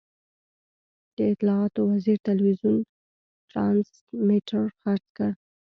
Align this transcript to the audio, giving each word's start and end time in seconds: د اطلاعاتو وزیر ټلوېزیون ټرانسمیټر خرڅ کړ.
د 1.15 1.17
اطلاعاتو 1.33 1.79
وزیر 1.91 2.17
ټلوېزیون 2.25 2.77
ټرانسمیټر 3.51 4.63
خرڅ 4.79 5.05
کړ. 5.17 5.29